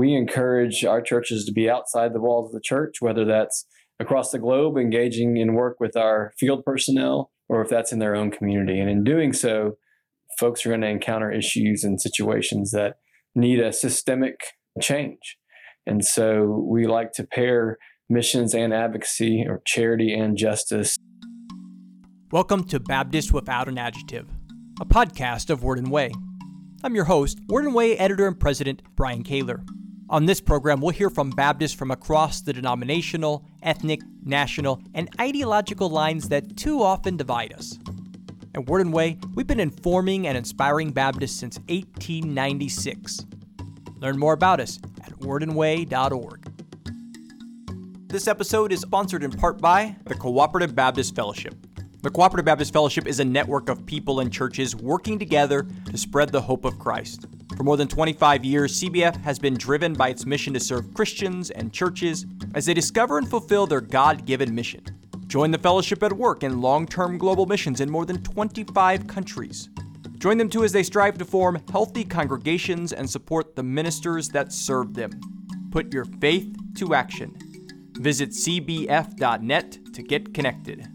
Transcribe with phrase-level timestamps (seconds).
[0.00, 3.66] we encourage our churches to be outside the walls of the church, whether that's
[4.00, 8.16] across the globe, engaging in work with our field personnel, or if that's in their
[8.16, 8.80] own community.
[8.80, 9.72] And in doing so,
[10.38, 12.94] folks are going to encounter issues and situations that
[13.34, 14.36] need a systemic
[14.80, 15.36] change.
[15.86, 17.76] And so we like to pair
[18.08, 20.96] missions and advocacy or charity and justice.
[22.32, 24.30] Welcome to Baptist Without an Adjective,
[24.80, 26.12] a podcast of Word and Way.
[26.82, 29.62] I'm your host, Word and Way editor and president Brian Kaylor.
[30.10, 35.88] On this program, we'll hear from Baptists from across the denominational, ethnic, national, and ideological
[35.88, 37.78] lines that too often divide us.
[38.56, 43.24] At Word and Way, we've been informing and inspiring Baptists since 1896.
[43.98, 46.44] Learn more about us at wordandway.org.
[48.08, 51.54] This episode is sponsored in part by the Cooperative Baptist Fellowship.
[52.02, 56.30] The Cooperative Baptist Fellowship is a network of people and churches working together to spread
[56.30, 57.26] the hope of Christ.
[57.58, 61.50] For more than 25 years, CBF has been driven by its mission to serve Christians
[61.50, 62.24] and churches
[62.54, 64.82] as they discover and fulfill their God given mission.
[65.26, 69.68] Join the fellowship at work in long term global missions in more than 25 countries.
[70.16, 74.54] Join them too as they strive to form healthy congregations and support the ministers that
[74.54, 75.10] serve them.
[75.70, 77.36] Put your faith to action.
[77.98, 80.88] Visit cbf.net to get connected.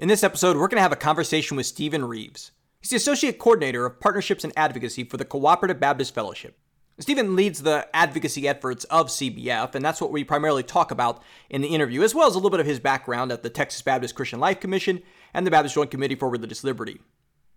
[0.00, 2.52] In this episode, we're going to have a conversation with Stephen Reeves.
[2.80, 6.58] He's the Associate Coordinator of Partnerships and Advocacy for the Cooperative Baptist Fellowship.
[6.98, 11.60] Stephen leads the advocacy efforts of CBF, and that's what we primarily talk about in
[11.60, 14.14] the interview, as well as a little bit of his background at the Texas Baptist
[14.14, 15.02] Christian Life Commission
[15.34, 16.98] and the Baptist Joint Committee for Religious Liberty.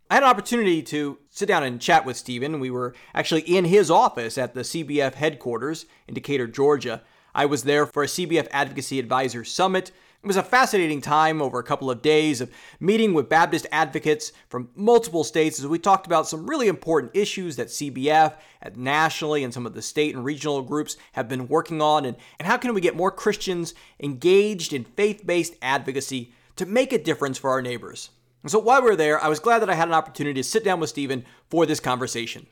[0.09, 2.59] I had an opportunity to sit down and chat with Stephen.
[2.59, 7.03] We were actually in his office at the CBF headquarters in Decatur, Georgia.
[7.33, 11.59] I was there for a CBF Advocacy Advisor Summit it was a fascinating time over
[11.59, 16.05] a couple of days of meeting with Baptist advocates from multiple states as we talked
[16.05, 20.23] about some really important issues that CBF at nationally and some of the state and
[20.23, 24.71] regional groups have been working on and, and how can we get more Christians engaged
[24.71, 28.09] in faith-based advocacy to make a difference for our neighbors.
[28.43, 30.47] And so while we were there, I was glad that I had an opportunity to
[30.47, 32.47] sit down with Stephen for this conversation.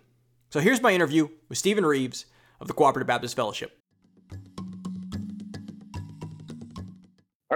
[0.49, 2.25] So here's my interview with Stephen Reeves
[2.59, 3.80] of the Cooperative Baptist Fellowship.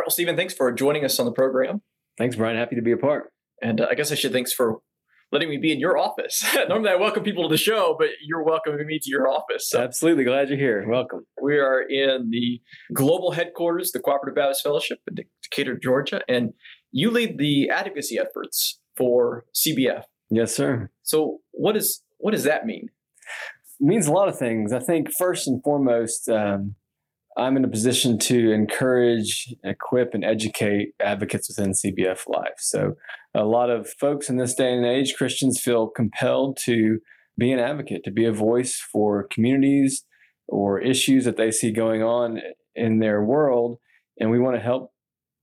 [0.05, 1.81] Right, well, Stephen, thanks for joining us on the program.
[2.17, 2.57] Thanks, Brian.
[2.57, 3.31] Happy to be a part.
[3.61, 4.79] And uh, I guess I should thanks for
[5.31, 6.45] letting me be in your office.
[6.69, 9.69] Normally, I welcome people to the show, but you're welcoming me to your office.
[9.69, 10.85] So Absolutely, glad you're here.
[10.87, 11.25] Welcome.
[11.41, 12.61] We are in the
[12.93, 16.53] global headquarters, the Cooperative Baptist Fellowship in Decatur, Georgia, and
[16.91, 20.03] you lead the advocacy efforts for CBF.
[20.29, 20.91] Yes, sir.
[21.01, 22.89] So, what is what does that mean?
[23.79, 24.71] It means a lot of things.
[24.71, 26.29] I think first and foremost.
[26.29, 26.75] Um,
[27.37, 32.55] I'm in a position to encourage, equip, and educate advocates within CBF Life.
[32.59, 32.93] So,
[33.33, 36.99] a lot of folks in this day and age, Christians, feel compelled to
[37.37, 40.05] be an advocate, to be a voice for communities
[40.47, 42.39] or issues that they see going on
[42.75, 43.77] in their world.
[44.19, 44.91] And we want to help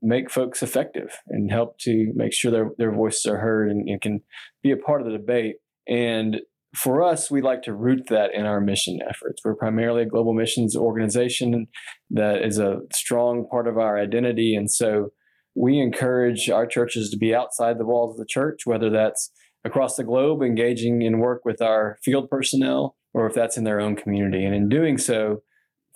[0.00, 4.00] make folks effective and help to make sure their, their voices are heard and, and
[4.00, 4.20] can
[4.62, 5.56] be a part of the debate.
[5.86, 6.40] And
[6.74, 9.42] for us, we like to root that in our mission efforts.
[9.44, 11.66] We're primarily a global missions organization
[12.10, 14.54] that is a strong part of our identity.
[14.54, 15.10] And so
[15.54, 19.30] we encourage our churches to be outside the walls of the church, whether that's
[19.64, 23.80] across the globe, engaging in work with our field personnel, or if that's in their
[23.80, 24.44] own community.
[24.44, 25.42] And in doing so,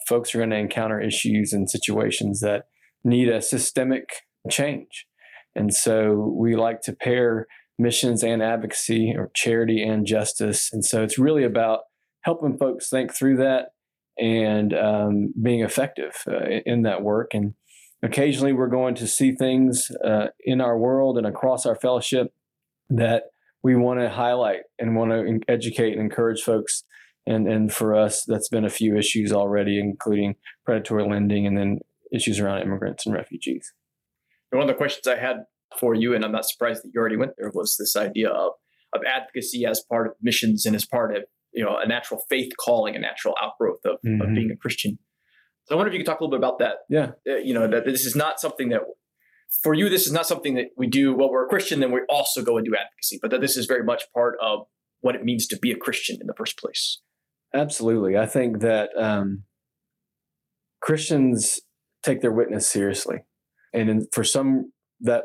[0.07, 2.65] folks are going to encounter issues and situations that
[3.03, 4.05] need a systemic
[4.51, 5.07] change.
[5.55, 7.47] And so we like to pair
[7.79, 10.71] missions and advocacy or charity and justice.
[10.73, 11.81] And so it's really about
[12.23, 13.69] helping folks think through that
[14.19, 17.35] and um, being effective uh, in that work.
[17.35, 17.55] And
[18.03, 22.33] occasionally we're going to see things uh, in our world and across our fellowship
[22.89, 23.25] that
[23.63, 26.85] we want to highlight and want to educate and encourage folks.
[27.27, 31.81] And, and for us, that's been a few issues already, including predatory lending and then
[32.13, 33.73] issues around immigrants and refugees.
[34.51, 35.45] One of the questions I had
[35.79, 38.53] for you, and I'm not surprised that you already went there, was this idea of
[38.95, 42.53] of advocacy as part of missions and as part of you know a natural faith
[42.63, 44.21] calling, a natural outgrowth of, mm-hmm.
[44.21, 44.99] of being a Christian.
[45.65, 46.77] So I wonder if you could talk a little bit about that.
[46.89, 48.83] Yeah, uh, you know that this is not something that
[49.63, 51.15] for you this is not something that we do.
[51.15, 53.67] Well, we're a Christian, then we also go and do advocacy, but that this is
[53.67, 54.67] very much part of
[55.01, 57.01] what it means to be a Christian in the first place.
[57.55, 59.45] Absolutely, I think that um,
[60.81, 61.61] Christians
[62.03, 63.19] take their witness seriously,
[63.73, 65.25] and in, for some that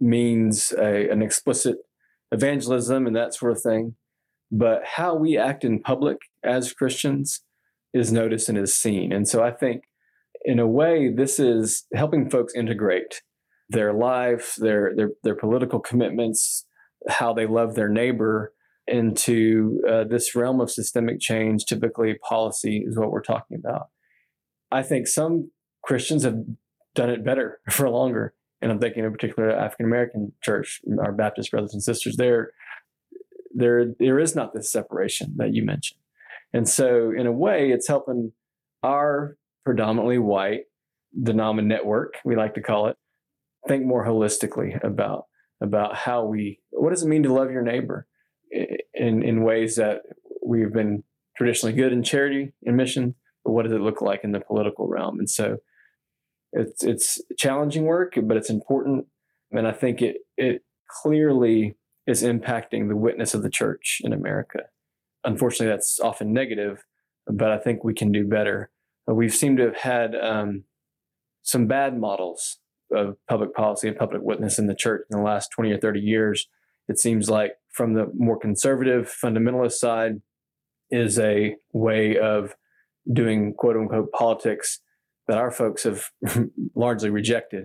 [0.00, 1.76] means a, an explicit
[2.32, 3.94] evangelism and that sort of thing.
[4.50, 7.42] But how we act in public as Christians
[7.92, 9.12] is noticed and is seen.
[9.12, 9.82] And so I think,
[10.44, 13.22] in a way, this is helping folks integrate
[13.68, 16.64] their life, their their, their political commitments,
[17.08, 18.52] how they love their neighbor
[18.86, 23.88] into uh, this realm of systemic change, typically policy is what we're talking about.
[24.70, 25.50] I think some
[25.82, 26.36] Christians have
[26.94, 28.34] done it better for longer.
[28.60, 32.52] And I'm thinking in particular African American church, our Baptist brothers and sisters, there,
[33.54, 36.00] there, there is not this separation that you mentioned.
[36.52, 38.32] And so in a way, it's helping
[38.82, 40.62] our predominantly white
[41.18, 42.96] denomin network, we like to call it,
[43.66, 45.24] think more holistically about
[45.60, 48.06] about how we what does it mean to love your neighbor
[48.94, 50.02] in in ways that
[50.44, 51.02] we've been
[51.36, 53.14] traditionally good in charity and mission,
[53.44, 55.18] but what does it look like in the political realm?
[55.18, 55.58] And so
[56.52, 59.06] it's it's challenging work, but it's important,
[59.50, 64.60] and I think it it clearly is impacting the witness of the church in America.
[65.24, 66.84] Unfortunately, that's often negative,
[67.26, 68.70] but I think we can do better.
[69.06, 70.64] We've seemed to have had um,
[71.42, 72.58] some bad models
[72.94, 76.00] of public policy and public witness in the church in the last 20 or 30
[76.00, 76.48] years.
[76.88, 80.22] It seems like from the more conservative fundamentalist side
[80.90, 82.54] is a way of
[83.12, 84.80] doing quote unquote politics
[85.28, 86.10] that our folks have
[86.74, 87.64] largely rejected.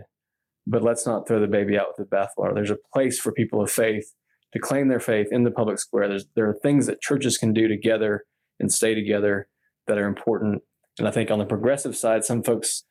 [0.68, 2.54] But let's not throw the baby out with the bathwater.
[2.54, 4.14] There's a place for people of faith
[4.54, 6.08] to claim their faith in the public square.
[6.08, 8.26] There's, there are things that churches can do together
[8.60, 9.48] and stay together
[9.88, 10.62] that are important.
[11.00, 12.84] And I think on the progressive side, some folks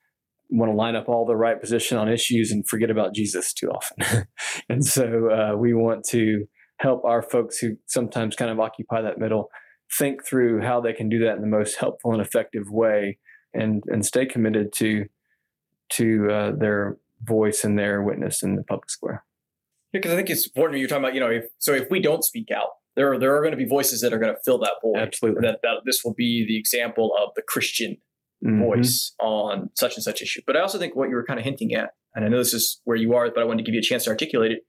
[0.51, 3.71] want to line up all the right position on issues and forget about Jesus too
[3.71, 4.27] often.
[4.69, 6.45] and so uh, we want to
[6.79, 9.49] help our folks who sometimes kind of occupy that middle
[9.99, 13.19] think through how they can do that in the most helpful and effective way
[13.55, 15.07] and and stay committed to
[15.91, 19.25] to uh, their voice and their witness in the public square.
[19.93, 20.81] Yeah, because I think it's important.
[20.81, 23.37] You're talking about, you know, if so, if we don't speak out, there are, there
[23.37, 24.99] are going to be voices that are going to fill that void.
[24.99, 25.47] Absolutely.
[25.47, 27.99] That, that this will be the example of the Christian
[28.45, 28.63] mm-hmm.
[28.63, 30.41] voice on such and such issue.
[30.47, 32.55] But I also think what you were kind of hinting at, and I know this
[32.55, 34.61] is where you are, but I wanted to give you a chance to articulate it,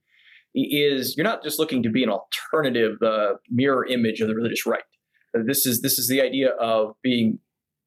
[0.56, 4.66] is you're not just looking to be an alternative uh, mirror image of the religious
[4.66, 4.84] right.
[5.34, 7.40] This is this is the idea of being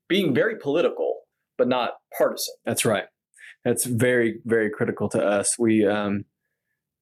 [0.09, 1.17] being very political
[1.59, 2.55] but not partisan.
[2.65, 3.05] That's right.
[3.65, 5.59] That's very very critical to us.
[5.59, 6.25] We um,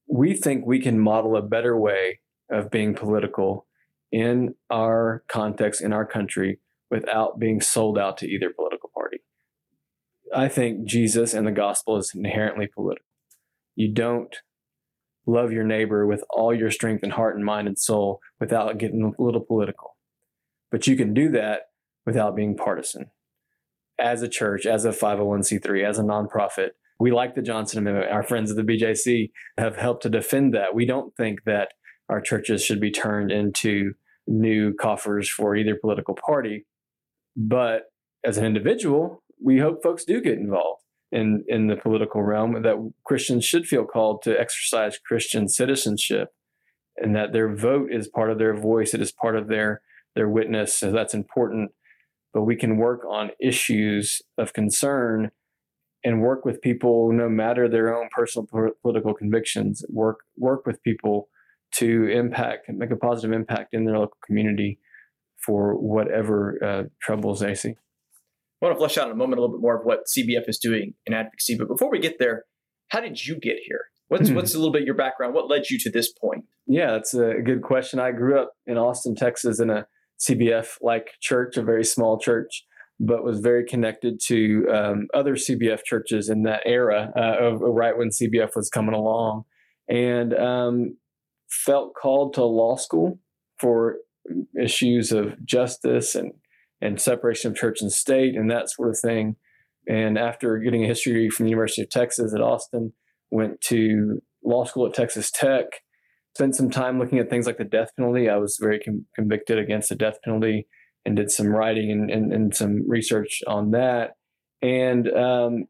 [0.09, 2.21] we think we can model a better way
[2.51, 3.67] of being political
[4.13, 6.61] in our context in our country
[6.91, 9.19] without being sold out to either political party.
[10.35, 13.07] I think Jesus and the gospel is inherently political.
[13.75, 14.35] You don't
[15.27, 19.15] love your neighbor with all your strength and heart and mind and soul without getting
[19.19, 19.97] a little political.
[20.71, 21.63] But you can do that
[22.07, 23.11] without being partisan.
[23.99, 28.11] As a church, as a 501c3, as a nonprofit, we like the Johnson Amendment.
[28.11, 30.75] Our friends at the BJC have helped to defend that.
[30.75, 31.73] We don't think that
[32.09, 33.95] our churches should be turned into
[34.27, 36.67] new coffers for either political party.
[37.37, 37.85] But
[38.25, 42.93] as an individual, we hope folks do get involved in, in the political realm, that
[43.05, 46.31] Christians should feel called to exercise Christian citizenship
[46.97, 49.83] and that their vote is part of their voice, it is part of their,
[50.15, 50.79] their witness.
[50.79, 51.73] So that's important.
[52.35, 55.31] But we can work on issues of concern
[56.05, 58.47] and work with people no matter their own personal
[58.83, 61.29] political convictions, work work with people
[61.77, 64.79] to impact, make a positive impact in their local community
[65.45, 67.71] for whatever uh, troubles they see.
[67.71, 70.49] I want to flesh out in a moment a little bit more of what CBF
[70.49, 71.57] is doing in advocacy.
[71.59, 72.45] But before we get there,
[72.89, 73.87] how did you get here?
[74.09, 74.35] What's hmm.
[74.35, 75.35] what's a little bit your background?
[75.35, 76.45] What led you to this point?
[76.67, 77.99] Yeah, that's a good question.
[77.99, 79.87] I grew up in Austin, Texas, in a
[80.21, 82.65] CBF like church, a very small church,
[83.01, 87.97] but was very connected to um, other CBF churches in that era uh, of right
[87.97, 89.45] when CBF was coming along,
[89.89, 90.97] and um,
[91.51, 93.19] felt called to law school
[93.59, 93.97] for
[94.61, 96.33] issues of justice and
[96.81, 99.37] and separation of church and state and that sort of thing.
[99.89, 102.93] And after getting a history degree from the University of Texas at Austin,
[103.31, 105.67] went to law school at Texas Tech.
[106.37, 108.29] Spent some time looking at things like the death penalty.
[108.29, 110.67] I was very com- convicted against the death penalty
[111.05, 114.17] and did some writing and, and, and some research on that.
[114.63, 115.65] And um,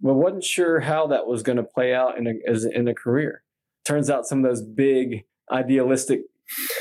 [0.00, 3.42] wasn't sure how that was going to play out in a, as in a career.
[3.86, 6.20] Turns out some of those big idealistic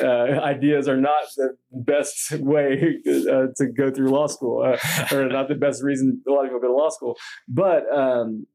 [0.02, 5.28] uh, ideas are not the best way uh, to go through law school, uh, or
[5.28, 7.16] not the best reason a lot of people go to law school.
[7.48, 8.48] But um,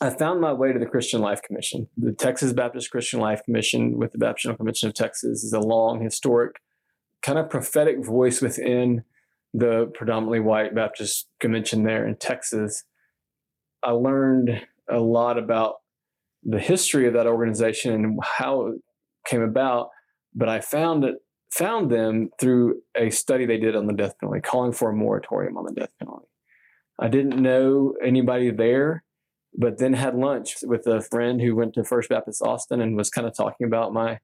[0.00, 1.88] I found my way to the Christian Life Commission.
[1.96, 6.02] The Texas Baptist Christian Life Commission with the Baptist Convention of Texas is a long,
[6.02, 6.60] historic,
[7.22, 9.04] kind of prophetic voice within
[9.54, 12.84] the predominantly white Baptist convention there in Texas.
[13.82, 15.76] I learned a lot about
[16.42, 18.80] the history of that organization and how it
[19.26, 19.88] came about
[20.36, 21.16] but I found it
[21.50, 25.56] found them through a study they did on the death penalty, calling for a moratorium
[25.56, 26.26] on the death penalty.
[26.98, 29.04] I didn't know anybody there,
[29.56, 33.10] but then had lunch with a friend who went to First Baptist Austin and was
[33.10, 34.18] kind of talking about my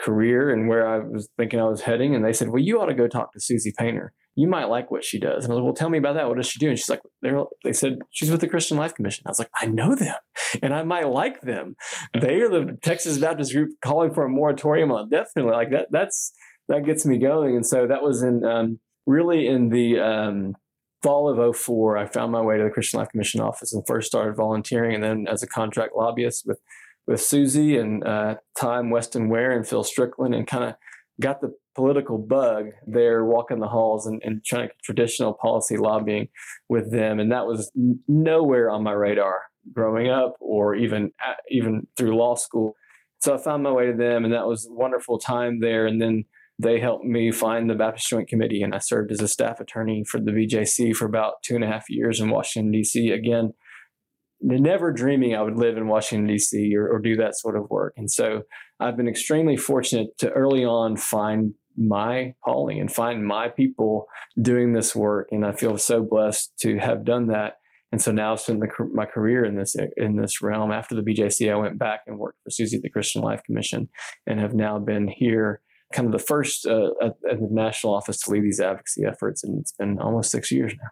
[0.00, 2.14] career and where I was thinking I was heading.
[2.14, 4.12] And they said, Well, you ought to go talk to Suzii Paynter.
[4.34, 5.44] You might like what she does.
[5.44, 6.28] And I was like, Well, tell me about that.
[6.28, 6.68] What does she do?
[6.68, 7.02] And she's like,
[7.64, 9.24] They said, She's with the Christian Life Commission.
[9.26, 10.16] I was like, I know them
[10.62, 11.76] and I might like them.
[12.18, 15.88] They are the Texas Baptist group calling for a moratorium on definitely like that.
[15.90, 16.32] That's
[16.68, 17.56] that gets me going.
[17.56, 20.54] And so that was in um, really in the um,
[21.02, 24.06] fall of 04, I found my way to the Christian Life Commission office and first
[24.06, 26.60] started volunteering and then as a contract lobbyist with
[27.06, 30.74] with Suzii and uh, time Weston Ware and Phil Strickland and kind of
[31.20, 36.28] got the political bug there walking the halls and, and trying traditional policy lobbying
[36.68, 37.18] with them.
[37.18, 37.70] And that was
[38.08, 39.42] nowhere on my radar
[39.72, 41.12] growing up or even
[41.50, 42.74] even through law school.
[43.20, 45.86] So i found my way to them and that was a wonderful time there.
[45.86, 46.24] And then
[46.62, 50.04] they helped me find the Baptist Joint Committee, and I served as a staff attorney
[50.04, 53.10] for the BJC for about two and a half years in Washington, D.C.
[53.10, 53.52] Again,
[54.40, 56.74] never dreaming I would live in Washington, D.C.
[56.76, 57.94] Or, or do that sort of work.
[57.96, 58.42] And so
[58.80, 64.06] I've been extremely fortunate to early on find my calling and find my people
[64.40, 65.28] doing this work.
[65.30, 67.54] And I feel so blessed to have done that.
[67.92, 70.72] And so now spend the, my career in this in this realm.
[70.72, 73.90] After the BJC, I went back and worked for Suzii at the Christian Life Commission,
[74.26, 75.60] and have now been here
[75.92, 79.44] kind of the first uh, at, at, the national office to lead these advocacy efforts,
[79.44, 80.88] and it's been almost six years now.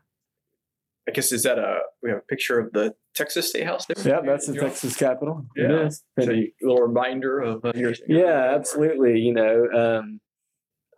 [1.09, 3.87] I guess is that a we have a picture of the Texas State House?
[3.87, 3.97] There?
[4.07, 5.45] Yeah, that's the Texas Capitol.
[5.57, 5.64] Yeah.
[5.64, 6.04] It is.
[6.21, 7.95] So a little reminder of uh, your.
[8.07, 9.19] Yeah, absolutely.
[9.19, 10.21] You know, um,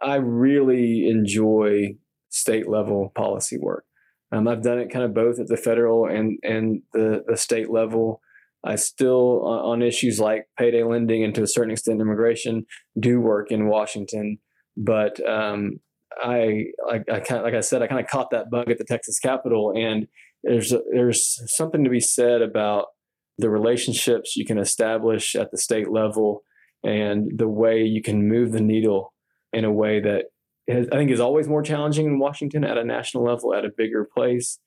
[0.02, 1.96] I really enjoy
[2.28, 3.84] state level policy work.
[4.32, 7.70] Um, I've done it kind of both at the federal and and the the state
[7.70, 8.20] level.
[8.64, 12.66] I still, on issues like payday lending and to a certain extent immigration,
[12.98, 14.38] do work in Washington.
[14.76, 15.80] But um,
[16.22, 18.78] I, I, I kind of, like I said, I kind of caught that bug at
[18.78, 20.06] the Texas Capitol, and
[20.44, 22.86] there's a, there's something to be said about
[23.38, 26.42] the relationships you can establish at the state level
[26.84, 29.14] and the way you can move the needle
[29.52, 30.26] in a way that
[30.66, 33.70] is, I think is always more challenging in Washington at a national level at a
[33.76, 34.58] bigger place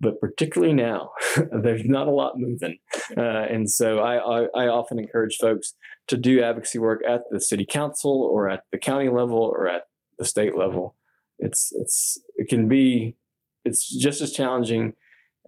[0.00, 1.10] but particularly now,
[1.62, 2.78] there's not a lot moving.
[3.16, 5.74] Uh, and so I, I, I, often encourage folks
[6.08, 9.84] to do advocacy work at the city council or at the county level or at
[10.18, 10.96] the state level.
[11.38, 13.16] It's, it's, it can be,
[13.64, 14.94] it's just as challenging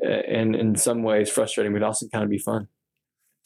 [0.04, 2.68] uh, and in some ways frustrating, but also kind of be fun.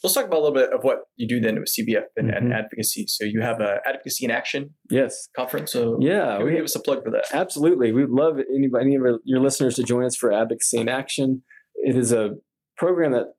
[0.02, 2.37] Let's talk about a little bit of what you do then with CBF and, mm-hmm.
[2.37, 3.06] and advocacy.
[3.06, 5.73] So you have a advocacy in action, yes, conference.
[5.73, 7.26] So yeah, we give us a plug for that.
[7.32, 11.42] Absolutely, we'd love anybody, any of your listeners to join us for advocacy in action.
[11.76, 12.30] It is a
[12.76, 13.35] program that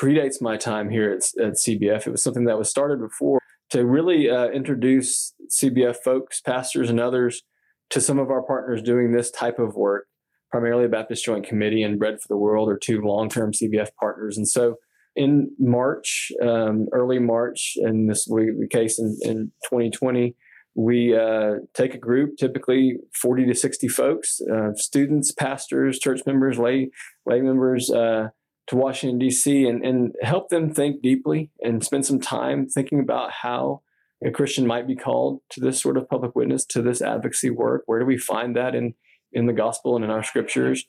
[0.00, 2.06] predates my time here at, at CBF.
[2.06, 6.98] It was something that was started before to really uh, introduce CBF folks, pastors, and
[6.98, 7.42] others
[7.90, 10.06] to some of our partners doing this type of work.
[10.50, 14.48] Primarily, Baptist Joint Committee and Bread for the World are two long-term CBF partners, and
[14.48, 14.76] so
[15.18, 18.30] in March, um, early March, in this
[18.70, 20.36] case in, in 2020,
[20.76, 26.56] we uh, take a group, typically 40 to 60 folks, uh, students, pastors, church members,
[26.56, 26.90] lay
[27.26, 28.28] lay members, uh,
[28.68, 29.66] to Washington D.C.
[29.66, 33.82] And, and help them think deeply and spend some time thinking about how
[34.24, 37.82] a Christian might be called to this sort of public witness, to this advocacy work.
[37.86, 38.94] Where do we find that in
[39.32, 40.84] in the gospel and in our scriptures?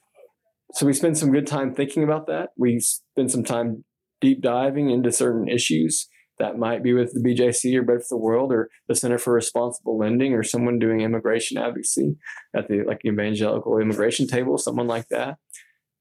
[0.73, 2.49] So we spend some good time thinking about that.
[2.55, 3.85] We spend some time
[4.21, 6.07] deep diving into certain issues
[6.39, 9.33] that might be with the BJC or Bread for the World or the Center for
[9.33, 12.15] Responsible Lending or someone doing immigration advocacy
[12.55, 15.37] at the like evangelical immigration table, someone like that.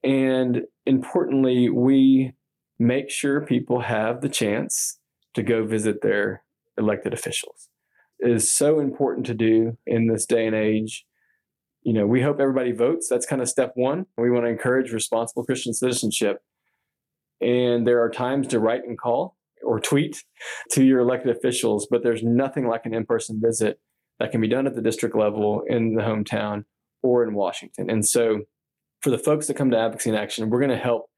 [0.03, 2.33] And importantly, we
[2.79, 4.99] make sure people have the chance
[5.35, 6.43] to go visit their
[6.77, 7.67] elected officials.
[8.19, 11.05] It is so important to do in this day and age.
[11.83, 13.07] You know, we hope everybody votes.
[13.09, 14.05] That's kind of step one.
[14.17, 16.41] We want to encourage responsible Christian citizenship.
[17.41, 20.23] And there are times to write and call or tweet
[20.71, 23.79] to your elected officials, but there's nothing like an in person visit
[24.19, 26.65] that can be done at the district level in the hometown
[27.01, 27.89] or in Washington.
[27.89, 28.41] And so,
[29.01, 31.09] for the folks that come to Advocacy in Action, we're going to help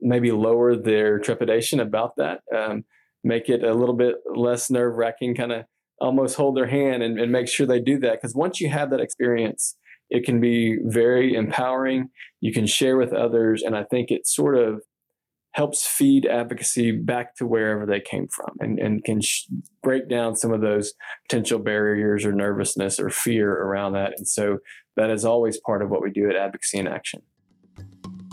[0.00, 2.84] maybe lower their trepidation about that, um,
[3.22, 5.64] make it a little bit less nerve wracking, kind of
[6.00, 8.14] almost hold their hand and, and make sure they do that.
[8.14, 9.76] Because once you have that experience,
[10.08, 12.08] it can be very empowering.
[12.40, 13.62] You can share with others.
[13.62, 14.82] And I think it sort of
[15.52, 19.46] helps feed advocacy back to wherever they came from and, and can sh-
[19.82, 20.92] break down some of those
[21.28, 24.12] potential barriers or nervousness or fear around that.
[24.16, 24.58] And so
[24.96, 27.22] that is always part of what we do at Advocacy in Action.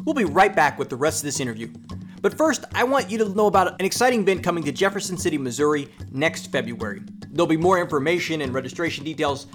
[0.04, 1.74] We'll be right back with the rest of this interview.
[2.22, 5.38] But first, I want you to know about an exciting event coming to Jefferson City,
[5.38, 7.02] Missouri next February.
[7.30, 9.48] There'll be more information and registration details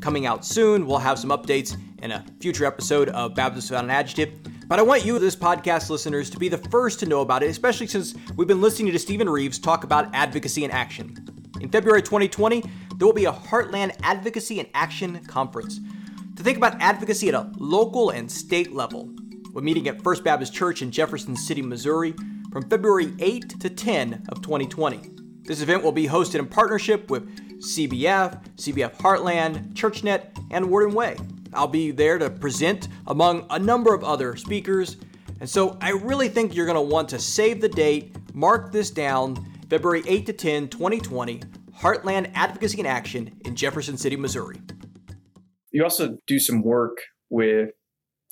[0.00, 0.86] coming out soon.
[0.86, 4.38] We'll have some updates in a future episode of Baptist Without an Adjective.
[4.68, 7.50] But I want you, this podcast listeners, to be the first to know about it,
[7.50, 11.16] especially since we've been listening to Stephen Reeves talk about advocacy in action.
[11.60, 12.62] In February 2020,
[12.96, 15.80] there will be a Heartland Advocacy and Action Conference
[16.36, 19.10] to think about advocacy at a local and state level.
[19.52, 22.14] We're meeting at First Baptist Church in Jefferson City, Missouri
[22.52, 25.10] from February 8 to 10 of 2020.
[25.42, 30.94] This event will be hosted in partnership with CBF, CBF Heartland, ChurchNet, and Word and
[30.94, 31.16] Way.
[31.52, 34.96] I'll be there to present among a number of other speakers,
[35.40, 38.90] and so I really think you're going to want to save the date, mark this
[38.90, 39.36] down,
[39.68, 41.40] February 8 to 10, 2020,
[41.78, 44.60] Heartland Advocacy and Action in Jefferson City, Missouri.
[45.70, 46.96] You also do some work
[47.30, 47.70] with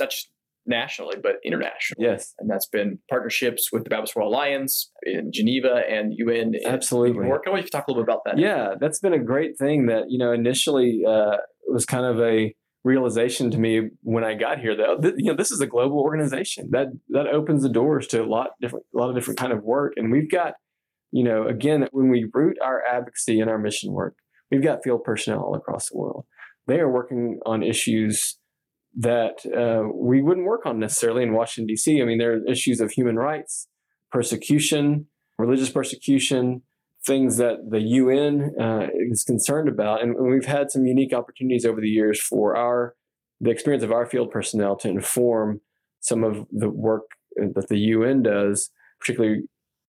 [0.00, 0.30] not just
[0.66, 2.06] nationally, but internationally.
[2.06, 2.34] Yes.
[2.38, 6.54] And that's been partnerships with the Baptist World Alliance in Geneva and UN.
[6.64, 7.18] Absolutely.
[7.18, 7.44] New York.
[7.46, 8.38] I want you to talk a little bit about that.
[8.38, 11.36] Yeah, that's been a great thing that, you know, initially uh,
[11.68, 12.54] was kind of a
[12.86, 15.98] realization to me when I got here that th- you know this is a global
[15.98, 19.52] organization that that opens the doors to a lot different a lot of different kind
[19.52, 20.54] of work and we've got
[21.10, 24.14] you know again when we root our advocacy and our mission work
[24.52, 26.26] we've got field personnel all across the world
[26.68, 28.38] they are working on issues
[28.98, 32.00] that uh, we wouldn't work on necessarily in Washington D.C.
[32.00, 33.68] I mean there are issues of human rights
[34.10, 35.06] persecution
[35.38, 36.62] religious persecution
[37.04, 41.80] things that the UN uh, is concerned about, and we've had some unique opportunities over
[41.80, 42.94] the years for our
[43.40, 45.60] the experience of our field personnel to inform
[46.00, 47.02] some of the work
[47.36, 49.42] that the UN does, particularly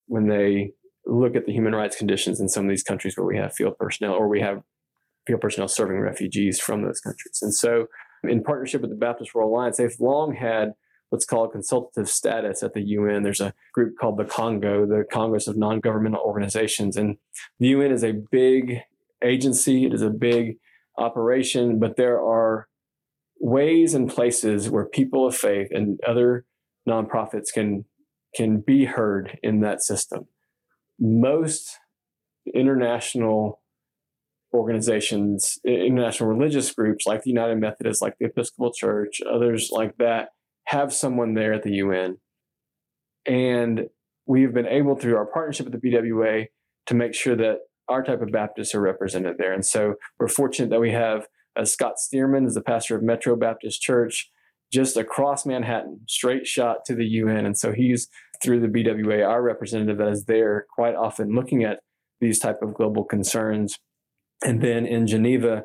[0.07, 0.71] when they
[1.05, 3.77] look at the human rights conditions in some of these countries where we have field
[3.77, 4.61] personnel or we have
[5.25, 7.39] field personnel serving refugees from those countries.
[7.41, 7.85] And so,
[8.24, 10.74] in partnership with the Baptist World Alliance, they've long had
[11.09, 13.24] what's called consultative status at the UN.
[13.24, 17.17] There's a group called the CoNGO, the Congress of Non-Governmental Organizations, and
[17.59, 18.81] the UN is a big
[19.24, 19.86] agency.
[19.86, 20.57] It is a big
[20.97, 22.67] operation, but there are
[23.39, 26.45] ways and places where people of faith and other
[26.88, 27.86] nonprofits can
[28.36, 30.27] can be heard in that system.
[31.00, 31.77] Most
[32.53, 33.62] international
[34.57, 40.29] organizations, international religious groups like the United Methodists, like the Episcopal Church, others like that,
[40.65, 42.17] have someone there at the UN.
[43.25, 43.89] And
[44.25, 46.47] we've been able, through our partnership with the BWA,
[46.88, 49.53] to make sure that our type of Baptists are represented there.
[49.53, 53.36] And so we're fortunate that we have uh, Scott Stearman as the pastor of Metro
[53.36, 54.29] Baptist Church
[54.71, 57.45] just across Manhattan, straight shot to the UN.
[57.45, 58.10] And so he's
[58.43, 61.79] through the BWA, our representative that is there quite often looking at
[62.19, 63.77] these type of global concerns.
[64.43, 65.63] And then in Geneva,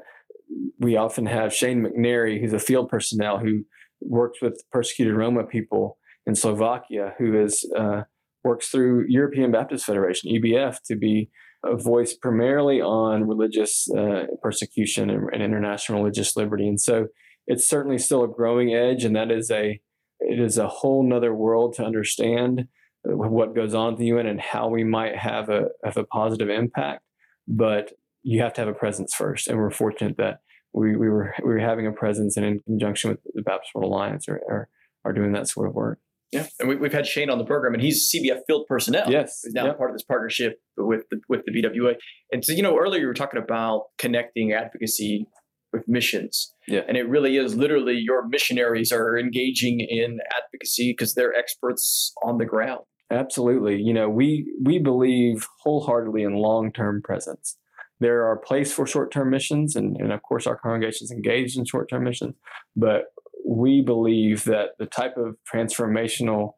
[0.79, 3.65] we often have Shane McNary, who's a field personnel who
[4.01, 8.03] works with persecuted Roma people in Slovakia, who is uh,
[8.45, 11.31] works through European Baptist Federation (EBF) to be
[11.65, 16.67] a voice primarily on religious uh, persecution and, and, international religious liberty.
[16.67, 17.07] And so,
[17.47, 19.81] it's certainly still a growing edge, and that is a
[20.21, 22.69] it is a whole nother world to understand
[23.05, 26.49] what goes on at the UN and how we might have a have a positive
[26.49, 27.03] impact.
[27.49, 30.41] But you have to have a presence first, and we're fortunate that
[30.73, 33.93] we, we were we were having a presence and in conjunction with the Baptist World
[33.93, 34.69] Alliance are, are,
[35.05, 35.99] are doing that sort of work.
[36.31, 39.11] Yeah, and we, have had Shane on the program, and he's CBF field personnel.
[39.11, 39.77] Yes, he's now yep.
[39.77, 41.97] part of this partnership with the, with the BWA.
[42.33, 45.27] And so, you know, earlier you were talking about connecting advocacy
[45.75, 46.55] with missions.
[46.67, 52.15] Yeah, and it really is literally your missionaries are engaging in advocacy because they're experts
[52.23, 52.81] on the ground.
[53.11, 53.83] Absolutely.
[53.83, 57.59] You know, we we believe wholeheartedly in long term presence.
[58.03, 61.57] There are places for short term missions, and, and of course, our congregation is engaged
[61.57, 62.35] in short term missions.
[62.75, 63.05] But
[63.47, 66.55] we believe that the type of transformational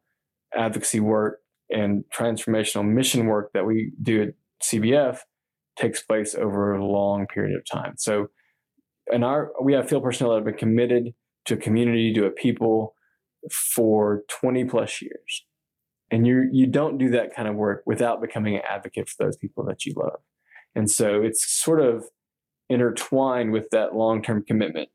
[0.55, 4.29] advocacy work and transformational mission work that we do at
[4.63, 5.19] CBF
[5.77, 7.93] takes place over a long period of time.
[7.97, 8.27] So,
[9.11, 11.13] and our we have field personnel that have been committed
[11.45, 12.95] to a community, to a people
[13.51, 15.45] for 20 plus years.
[16.11, 19.37] And you you don't do that kind of work without becoming an advocate for those
[19.37, 20.21] people that you love.
[20.75, 22.05] And so it's sort of
[22.69, 24.89] intertwined with that long term commitment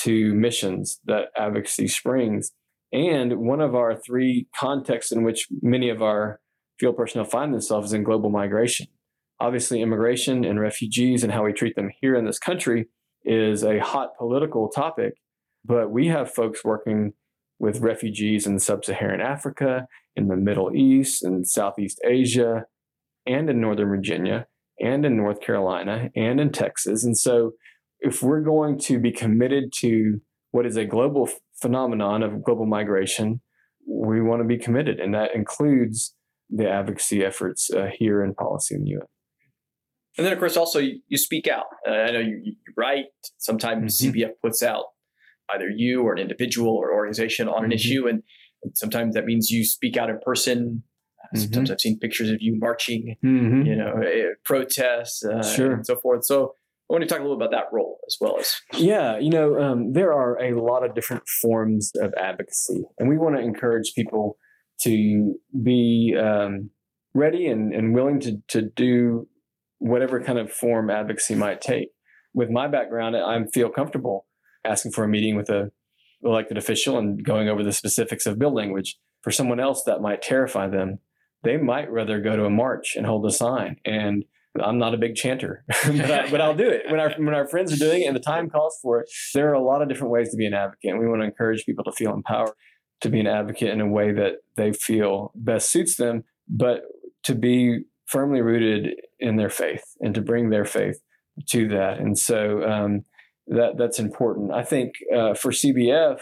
[0.00, 2.52] to missions that advocacy springs.
[2.92, 6.40] And one of our three contexts in which many of our
[6.78, 8.86] field personnel find themselves is in global migration.
[9.40, 12.86] Obviously, immigration and refugees and how we treat them here in this country
[13.24, 15.14] is a hot political topic,
[15.64, 17.12] but we have folks working
[17.58, 22.66] with refugees in sub Saharan Africa, in the Middle East, in Southeast Asia,
[23.26, 24.46] and in Northern Virginia
[24.80, 27.04] and in North Carolina and in Texas.
[27.04, 27.52] And so,
[28.00, 31.28] if we're going to be committed to what is a global
[31.60, 33.40] phenomenon of global migration,
[33.86, 34.98] we want to be committed.
[34.98, 36.14] And that includes
[36.50, 39.06] the advocacy efforts uh, here in policy in the UN.
[40.18, 41.64] And then, of course, also you, you speak out.
[41.88, 43.06] Uh, I know you, you, write.
[43.38, 44.18] Sometimes mm-hmm.
[44.18, 44.84] CBF puts out
[45.54, 47.72] either you or an individual or organization on an mm-hmm.
[47.72, 48.22] issue, and,
[48.62, 50.82] and, sometimes that means you speak out in person.
[51.34, 51.42] Mm-hmm.
[51.42, 53.62] Sometimes I've seen pictures of you marching, mm-hmm.
[53.62, 55.72] you know, eh, protests, uh, sure.
[55.72, 56.24] and so forth.
[56.24, 56.54] So
[56.90, 58.54] I want to talk a little about that role as well as.
[58.74, 63.16] Yeah, you know, um, there are a lot of different forms of advocacy, and we
[63.16, 64.36] want to encourage people
[64.82, 66.70] to be um,
[67.14, 69.28] ready and, and willing to, to do
[69.78, 71.88] whatever kind of form advocacy might take.
[72.34, 74.26] With my background, I feel comfortable
[74.64, 75.70] asking for a meeting with a
[76.22, 78.98] elected official and going over the specifics of bill language.
[79.22, 80.98] For someone else, that might terrify them.
[81.42, 83.76] They might rather go to a march and hold a sign.
[83.84, 84.24] And
[84.60, 87.72] I'm not a big chanter, but, I, will do it when our when our friends
[87.72, 89.08] are doing it and the time calls for it.
[89.34, 91.26] There are a lot of different ways to be an advocate, and we want to
[91.26, 92.52] encourage people to feel empowered
[93.00, 96.82] to be an advocate in a way that they feel best suits them, but
[97.24, 101.00] to be firmly rooted in their faith and to bring their faith
[101.48, 101.98] to that.
[101.98, 103.04] And so um,
[103.46, 104.52] that that's important.
[104.52, 106.20] I think uh, for CBF,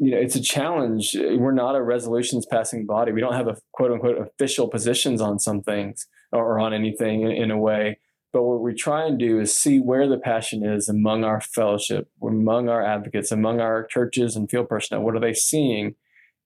[0.00, 1.16] you know, it's a challenge.
[1.16, 3.12] We're not a resolutions passing body.
[3.12, 7.32] We don't have a quote unquote official positions on some things or on anything in,
[7.32, 7.98] in a way.
[8.32, 12.08] But what we try and do is see where the passion is among our fellowship,
[12.22, 15.02] among our advocates, among our churches and field personnel.
[15.02, 15.94] What are they seeing?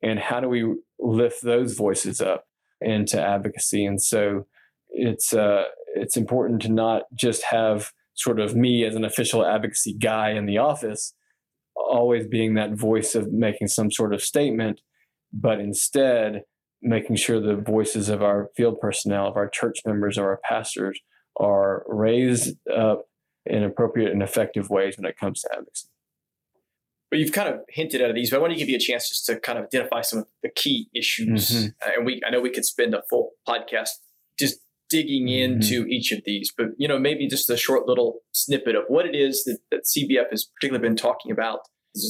[0.00, 2.46] And how do we lift those voices up
[2.80, 3.84] into advocacy?
[3.84, 4.46] And so
[4.90, 9.94] it's uh, it's important to not just have sort of me as an official advocacy
[9.94, 11.14] guy in the office,
[11.74, 14.80] always being that voice of making some sort of statement,
[15.32, 16.42] but instead
[16.82, 21.00] making sure the voices of our field personnel, of our church members, of our pastors
[21.38, 23.04] are raised up
[23.46, 25.88] in appropriate and effective ways when it comes to advocacy.
[27.10, 29.08] But you've kind of hinted at these, but I want to give you a chance
[29.08, 31.50] just to kind of identify some of the key issues.
[31.50, 31.66] Mm-hmm.
[31.86, 33.90] Uh, and we, I know we could spend a full podcast
[34.38, 34.60] just
[34.92, 35.62] digging mm-hmm.
[35.62, 39.06] into each of these, but you know, maybe just a short little snippet of what
[39.06, 41.60] it is that, that CBF has particularly been talking about.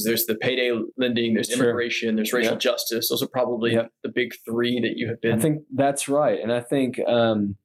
[0.05, 1.63] There's the payday lending, there's sure.
[1.63, 2.61] immigration, there's racial yep.
[2.61, 3.09] justice.
[3.09, 3.89] Those are probably yep.
[4.01, 5.39] the big three that you have been.
[5.39, 7.57] I think that's right, and I think um,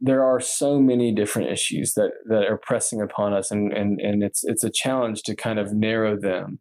[0.00, 4.22] there are so many different issues that that are pressing upon us and and and
[4.22, 6.58] it's it's a challenge to kind of narrow them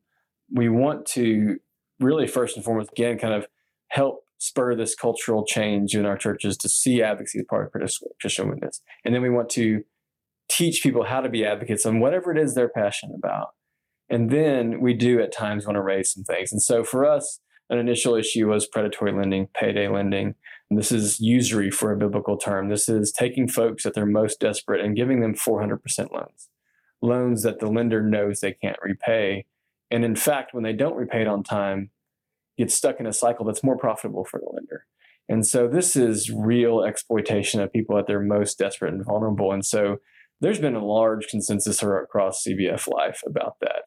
[0.53, 1.57] we want to
[1.99, 3.47] really first and foremost again kind of
[3.87, 8.49] help spur this cultural change in our churches to see advocacy as part of christian
[8.49, 9.83] witness and then we want to
[10.49, 13.49] teach people how to be advocates on whatever it is they're passionate about
[14.09, 17.39] and then we do at times want to raise some things and so for us
[17.69, 20.35] an initial issue was predatory lending payday lending
[20.71, 22.69] and this is usury for a biblical term.
[22.69, 25.79] This is taking folks at their most desperate and giving them 400%
[26.13, 26.47] loans,
[27.01, 29.45] loans that the lender knows they can't repay.
[29.91, 31.89] And in fact, when they don't repay it on time,
[32.61, 34.85] get stuck in a cycle that's more profitable for the lender.
[35.29, 39.51] And so this is real exploitation of people at their most desperate and vulnerable.
[39.51, 39.97] And so
[40.41, 43.83] there's been a large consensus across CBF life about that.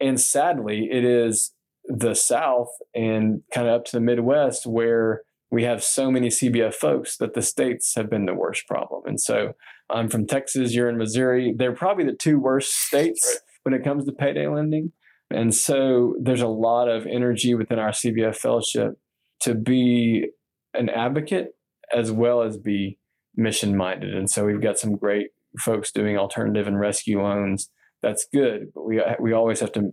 [0.00, 1.52] And sadly, it is
[1.84, 6.74] the South and kind of up to the Midwest where we have so many CBF
[6.74, 9.02] folks that the states have been the worst problem.
[9.04, 9.54] And so
[9.90, 11.52] I'm from Texas, you're in Missouri.
[11.56, 14.92] They're probably the two worst states when it comes to payday lending.
[15.30, 18.98] And so there's a lot of energy within our CBF fellowship
[19.42, 20.30] to be
[20.74, 21.54] an advocate
[21.94, 22.98] as well as be
[23.36, 24.14] mission minded.
[24.14, 27.70] And so we've got some great folks doing alternative and rescue loans.
[28.02, 29.92] That's good, but we we always have to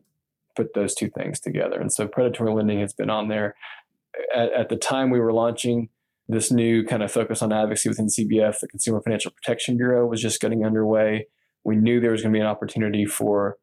[0.55, 1.79] put those two things together.
[1.79, 3.55] And so predatory lending has been on there
[4.35, 5.89] at, at, the time we were launching
[6.27, 10.21] this new kind of focus on advocacy within CBF, the Consumer Financial Protection Bureau was
[10.21, 11.27] just getting underway.
[11.63, 13.57] We knew there was going to be an opportunity for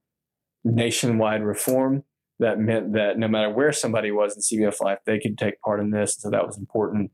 [0.64, 2.04] nationwide reform.
[2.40, 5.80] That meant that no matter where somebody was in CBF life, they could take part
[5.80, 6.16] in this.
[6.18, 7.12] So that was important.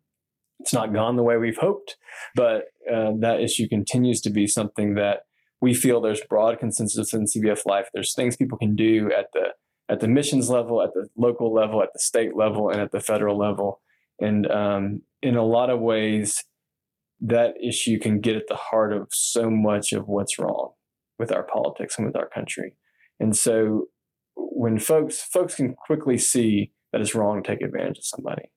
[0.60, 1.96] It's not gone the way we've hoped,
[2.34, 5.22] but uh, that issue continues to be something that
[5.60, 7.88] we feel there's broad consensus in CBF life.
[7.92, 9.48] There's things people can do at the
[9.90, 13.00] at the missions level, at the local level, at the state level, and at the
[13.00, 13.80] federal level.
[14.20, 16.44] And um, in a lot of ways,
[17.20, 20.70] that issue can get at the heart of so much of what's wrong
[21.18, 22.74] with our politics and with our country.
[23.20, 23.86] And so
[24.34, 28.50] when folks folks can quickly see that it's wrong to take advantage of somebody.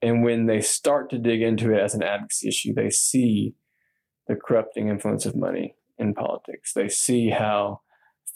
[0.00, 3.54] And when they start to dig into it as an advocacy issue, they see
[4.28, 6.72] the corrupting influence of money in politics.
[6.72, 7.80] They see how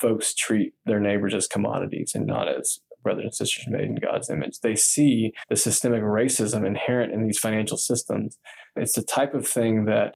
[0.01, 4.31] folks treat their neighbors as commodities and not as brothers and sisters made in God's
[4.31, 4.61] image.
[4.61, 8.38] They see the systemic racism inherent in these financial systems.
[8.77, 10.14] It's the type of thing that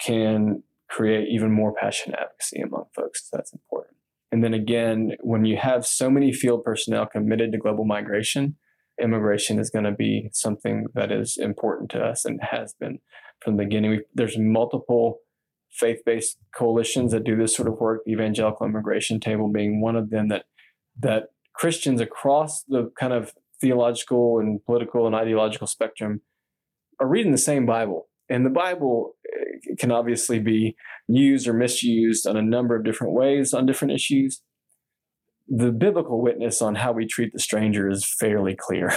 [0.00, 3.28] can create even more passionate advocacy among folks.
[3.32, 3.93] That's important.
[4.34, 8.56] And then again, when you have so many field personnel committed to global migration,
[9.00, 12.98] immigration is going to be something that is important to us and has been
[13.40, 13.92] from the beginning.
[13.92, 15.20] We've, there's multiple
[15.70, 20.10] faith-based coalitions that do this sort of work, the Evangelical Immigration Table being one of
[20.10, 20.46] them that
[20.98, 26.22] that Christians across the kind of theological and political and ideological spectrum
[26.98, 30.76] are reading the same Bible And the Bible eh, can obviously be
[31.08, 34.42] used or misused on a number of different ways on different issues.
[35.46, 38.92] The biblical witness on how we treat the stranger is fairly clear.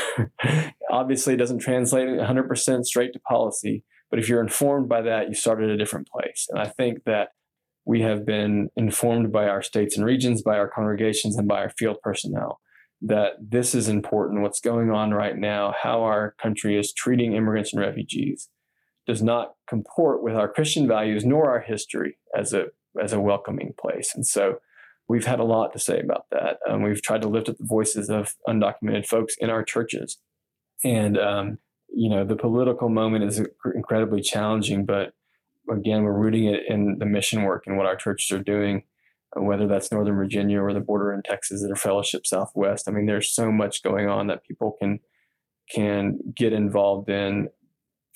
[0.91, 5.33] obviously, it doesn't translate 100% straight to policy, but if you're informed by that, you
[5.33, 6.47] start at a different place.
[6.49, 7.29] And I think that
[7.85, 11.69] we have been informed by our states and regions, by our congregations, and by our
[11.77, 12.59] field personnel
[13.01, 14.41] that this is important.
[14.41, 18.49] What's going on right now, how our country is treating immigrants and refugees,
[19.07, 22.65] does not comport with our Christian values nor our history as a
[23.01, 24.13] as a welcoming place.
[24.15, 24.59] And so
[25.07, 26.57] we've had a lot to say about that.
[26.67, 30.17] Um, we've tried to lift up the voices of undocumented folks in our churches.
[30.83, 33.41] And, um, you know, the political moment is
[33.75, 35.13] incredibly challenging, but
[35.69, 38.83] again, we're rooting it in the mission work and what our churches are doing
[39.35, 42.87] whether that's Northern Virginia or the border in Texas or Fellowship Southwest.
[42.87, 44.99] I mean, there's so much going on that people can
[45.69, 47.49] can get involved in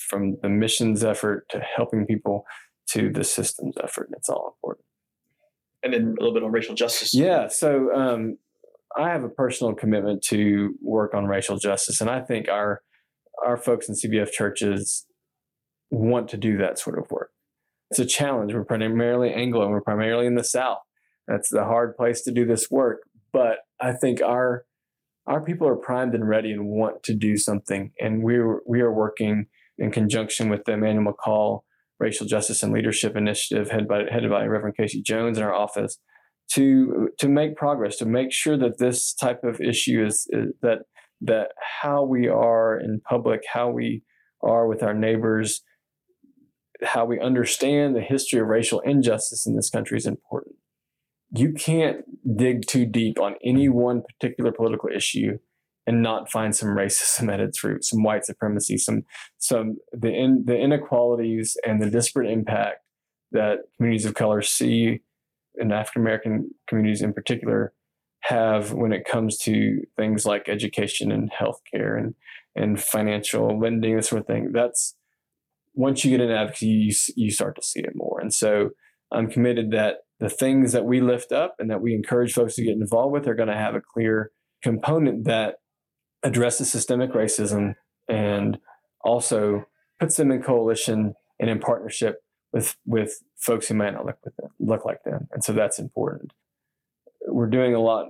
[0.09, 2.45] from the missions effort to helping people
[2.89, 4.07] to the systems effort.
[4.07, 4.85] And it's all important.
[5.83, 7.13] And then a little bit on racial justice.
[7.13, 7.47] Yeah.
[7.47, 8.37] So um,
[8.97, 12.81] I have a personal commitment to work on racial justice, and I think our
[13.45, 15.07] our folks in CBF churches
[15.89, 17.31] want to do that sort of work.
[17.89, 18.53] It's a challenge.
[18.53, 20.79] We're primarily Anglo, and we're primarily in the South
[21.31, 23.03] that's the hard place to do this work.
[23.31, 24.65] But I think our
[25.27, 27.91] our people are primed and ready and want to do something.
[27.99, 29.45] And we we are working
[29.81, 31.61] in conjunction with the Emanuel McCall
[31.99, 35.97] Racial Justice and Leadership Initiative, headed by headed by Reverend Casey Jones in our office,
[36.53, 40.79] to to make progress, to make sure that this type of issue is, is that
[41.21, 41.49] that
[41.81, 44.03] how we are in public, how we
[44.43, 45.61] are with our neighbors,
[46.83, 50.55] how we understand the history of racial injustice in this country is important.
[51.33, 52.03] You can't
[52.37, 55.37] dig too deep on any one particular political issue
[55.87, 59.03] and not find some racism at its root, some white supremacy, some
[59.37, 62.79] some the in, the inequalities and the disparate impact
[63.31, 65.01] that communities of color see,
[65.55, 67.73] and African American communities in particular,
[68.21, 72.15] have when it comes to things like education and healthcare and
[72.55, 74.51] and financial lending, this sort of thing.
[74.51, 74.95] That's
[75.73, 78.19] once you get in advocacy, you, you start to see it more.
[78.19, 78.71] And so
[79.11, 82.63] I'm committed that the things that we lift up and that we encourage folks to
[82.63, 85.55] get involved with are going to have a clear component that
[86.23, 87.75] addresses systemic racism
[88.07, 88.57] and
[89.03, 89.65] also
[89.99, 94.35] puts them in coalition and in partnership with with folks who might not look with
[94.35, 96.33] them, look like them, and so that's important.
[97.27, 98.07] We're doing a lot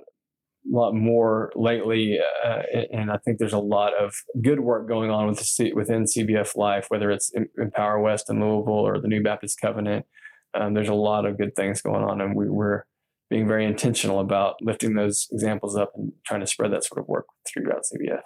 [0.69, 5.28] lot more lately, uh, and I think there's a lot of good work going on
[5.28, 9.60] with the, within CBF Life, whether it's Empower West in Louisville or the New Baptist
[9.60, 10.06] Covenant
[10.54, 12.84] um, there's a lot of good things going on, and we, we're
[13.32, 17.08] being very intentional about lifting those examples up and trying to spread that sort of
[17.08, 18.20] work throughout CBF.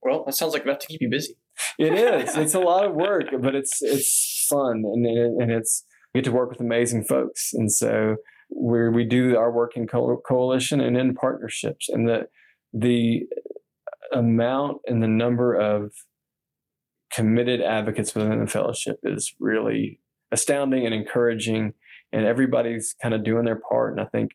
[0.00, 1.34] Well, that sounds like enough to keep you busy.
[1.80, 2.36] It is.
[2.36, 6.32] it's a lot of work, but it's it's fun and and it's we get to
[6.32, 8.16] work with amazing folks, and so
[8.48, 12.28] we we do our work in co- coalition and in partnerships, and the
[12.72, 13.24] the
[14.12, 15.92] amount and the number of
[17.12, 21.72] committed advocates within the fellowship is really astounding and encouraging
[22.16, 24.32] and everybody's kind of doing their part and i think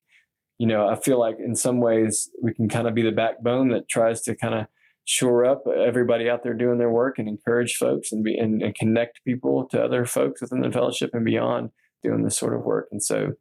[0.60, 3.70] you know i feel like in some ways we can kind of be the backbone
[3.70, 4.68] that tries to kind of
[5.04, 8.76] shore up everybody out there doing their work and encourage folks and be and, and
[8.76, 11.72] connect people to other folks within the fellowship and beyond
[12.04, 13.32] doing this sort of work and so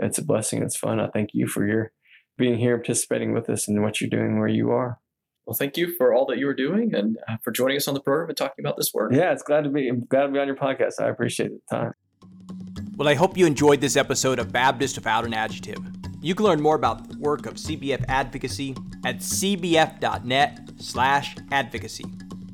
[0.00, 1.92] it's a blessing it's fun i thank you for your
[2.36, 4.98] being here participating with us and what you're doing where you are
[5.46, 7.92] well, thank you for all that you are doing and uh, for joining us on
[7.92, 9.12] the program and talking about this work.
[9.12, 11.00] Yeah, it's glad to be I'm glad to be on your podcast.
[11.00, 12.83] I appreciate the time.
[12.96, 15.80] Well, I hope you enjoyed this episode of Baptist Without an Adjective.
[16.20, 22.04] You can learn more about the work of CBF advocacy at cbf.net/advocacy.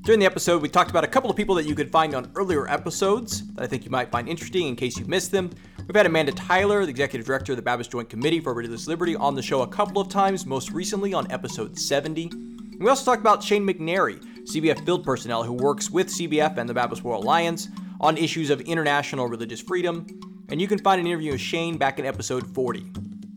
[0.00, 2.33] During the episode, we talked about a couple of people that you could find on
[2.37, 5.50] earlier episodes that I think you might find interesting in case you missed them.
[5.87, 9.16] We've had Amanda Tyler, the executive director of the Baptist Joint Committee for Religious Liberty,
[9.16, 12.31] on the show a couple of times, most recently on episode 70.
[12.79, 16.72] We also talked about Shane McNary, CBF field personnel who works with CBF and the
[16.72, 17.68] Baptist World Alliance
[18.00, 20.07] on issues of international religious freedom.
[20.50, 22.84] And you can find an interview with Shane back in episode 40.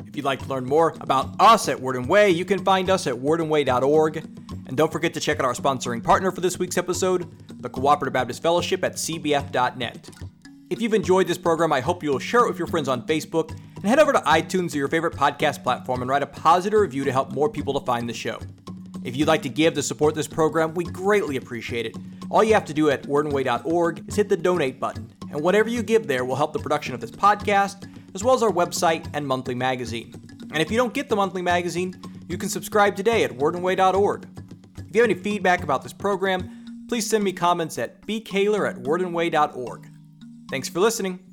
[0.08, 2.90] If you'd like to learn more about us at Word and Way, you can find
[2.90, 4.18] us at wordandway.org.
[4.68, 8.14] And don't forget to check out our sponsoring partner for this week's episode, the Cooperative
[8.14, 10.10] Baptist Fellowship at cbf.net.
[10.70, 13.52] If you've enjoyed this program, I hope you'll share it with your friends on Facebook
[13.76, 17.04] and head over to iTunes or your favorite podcast platform and write a positive review
[17.04, 18.40] to help more people to find the show.
[19.04, 21.96] If you'd like to give to support this program, we greatly appreciate it.
[22.32, 25.84] All you have to do at wordandway.org is hit the donate button, and whatever you
[25.84, 29.28] give there will help the production of this podcast, as well as our website and
[29.28, 30.14] monthly magazine.
[30.52, 34.28] And if you don't get the monthly magazine, you can subscribe today at wordandway.org.
[34.78, 38.78] If you have any feedback about this program, please send me comments at bkaylor at
[38.84, 39.90] wordandway.org.
[40.52, 41.33] Thanks for listening.